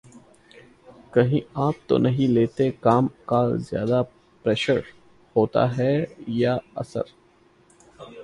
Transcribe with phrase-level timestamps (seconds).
[1.13, 4.01] कहीं आप तो नहीं लेते काम का ज्यादा
[4.45, 4.83] प्रेशर?
[5.35, 5.93] होता है
[6.29, 7.03] ये असर